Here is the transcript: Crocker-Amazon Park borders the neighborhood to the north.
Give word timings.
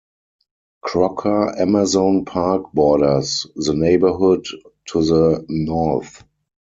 Crocker-Amazon 0.81 2.25
Park 2.25 2.73
borders 2.73 3.45
the 3.55 3.75
neighborhood 3.75 4.47
to 4.87 5.05
the 5.05 5.45
north. 5.47 6.23